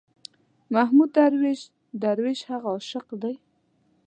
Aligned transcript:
محمود 0.75 1.09
درویش، 1.17 1.61
درویش 2.01 2.39
هغه 2.49 2.67
عاشق 2.73 3.07
دی. 3.21 3.35